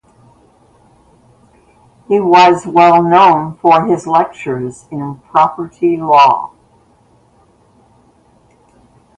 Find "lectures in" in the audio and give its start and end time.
4.07-5.19